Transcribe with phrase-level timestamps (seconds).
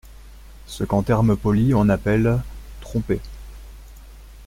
[0.65, 2.39] Ce qu’en termes polis on appelle…
[2.79, 3.21] trompé!